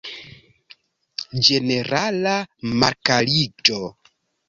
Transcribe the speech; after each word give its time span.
Ĝenerala 1.49 2.35
malkariĝo. 2.83 3.83